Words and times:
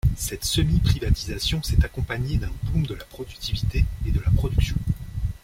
Cette 0.17 0.45
semi-privatisation 0.45 1.61
s'est 1.61 1.85
accompagnée 1.85 2.37
d'un 2.37 2.49
boom 2.63 2.87
de 2.87 2.95
la 2.95 3.03
productivité 3.05 3.85
et 4.07 4.11
de 4.11 4.19
la 4.19 4.31
production. 4.31 4.75